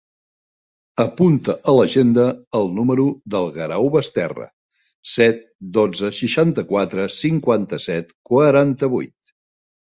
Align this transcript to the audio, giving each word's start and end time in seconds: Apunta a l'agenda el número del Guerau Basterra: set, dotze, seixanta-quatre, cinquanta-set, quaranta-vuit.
Apunta 1.01 1.53
a 1.73 1.73
l'agenda 1.79 2.23
el 2.59 2.71
número 2.77 3.05
del 3.35 3.49
Guerau 3.57 3.89
Basterra: 3.97 4.47
set, 5.17 5.45
dotze, 5.79 6.11
seixanta-quatre, 6.21 7.07
cinquanta-set, 7.19 8.11
quaranta-vuit. 8.33 9.15